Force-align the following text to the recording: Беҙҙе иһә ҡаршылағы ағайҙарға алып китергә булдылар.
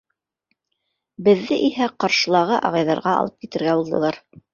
Беҙҙе 1.27 1.57
иһә 1.67 1.89
ҡаршылағы 2.03 2.57
ағайҙарға 2.71 3.13
алып 3.19 3.37
китергә 3.45 3.77
булдылар. 3.83 4.19